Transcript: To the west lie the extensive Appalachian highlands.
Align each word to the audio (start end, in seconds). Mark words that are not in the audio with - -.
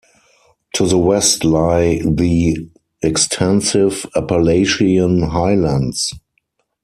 To 0.73 0.87
the 0.87 0.97
west 0.97 1.43
lie 1.43 2.01
the 2.03 2.67
extensive 3.03 4.03
Appalachian 4.15 5.21
highlands. 5.21 6.11